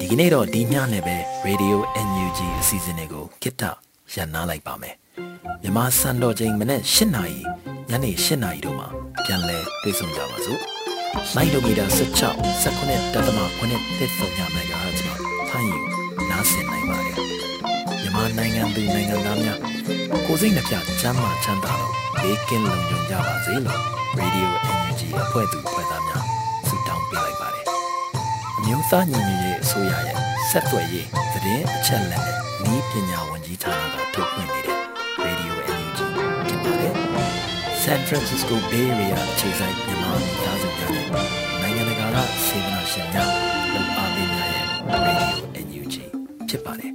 [0.00, 1.76] ဒီကနေ့တော့ဒီညနဲ့ပဲ Radio
[2.08, 3.62] NUG အစီအစဉ်လေးကိုကိတ္တ
[4.14, 4.94] ရန်နာလိုက်ပါမယ်
[5.62, 7.40] မြန်မာစံတော်ချိန်မနေ့၈နာရီ
[7.90, 10.60] ညနေ၈နာရီတို့မှာ ပြန်လည်တွေ့ဆုံကြပါစို့
[11.34, 11.86] မိုက်ဒိုမီတာ
[12.28, 12.34] 16
[12.64, 15.14] 19တက်သမ9တက်ဆုံညမဂါဟတ်မှာ
[15.50, 15.78] ဖိုင်းယူ
[16.30, 17.16] နားဆင်နိုင်ပါတယ်
[18.00, 19.58] မြန်မာနိုင်ငံသူနိုင်ငံသားများ
[20.26, 23.80] ကိုစိတ်နှပြချမ်းသာချမ်းသာတော့ဘေးကင်းလုံခြုံကြပါစေလို့
[24.18, 26.24] Radio NUG အဖွဲ့သူအဖွဲ့သားများ
[26.68, 27.64] ဆုတောင်းပေးလိုက်ပါတယ်
[28.58, 30.16] အမျိုးသားညီညွတ်ရေးအစိုးရရဲ့
[30.50, 32.36] ဆက်သွယ်ရေးသတင်းအချက်အလက်နဲ့
[32.74, 34.53] ဤပညာဝန်ကြီးဌာနကထုတ်လွှင့်နေ
[37.84, 41.06] San Francisco Bay Area ခြေဆိုင်မြန်မာမိသားစုများနဲ့
[41.60, 42.16] နိုင်ငံတကာက
[42.46, 43.30] စေတနာရှင်များ
[43.72, 45.94] လုပ်အားပေးများရဲ့ Radio NUG
[46.48, 46.92] ဖြစ်ပါတယ်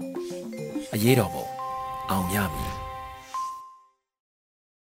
[0.93, 1.45] အရေးတော်ပုံ
[2.09, 2.68] အောင်ရမည်